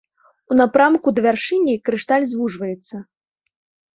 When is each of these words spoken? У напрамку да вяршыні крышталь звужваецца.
У 0.53 0.55
напрамку 0.59 1.11
да 1.17 1.21
вяршыні 1.25 1.75
крышталь 1.89 2.25
звужваецца. 2.31 2.95